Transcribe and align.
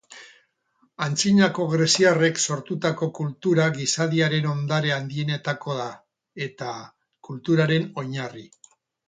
Antzinako 1.07 1.65
greziarrek 1.73 2.41
sortutako 2.55 3.09
kultura 3.19 3.67
gizadiaren 3.75 4.49
ondare 4.55 4.95
handienetakoa 4.97 5.77
da 5.83 5.87
eta 6.49 6.73
kulturaren 7.31 7.89
oinarri. 8.05 8.49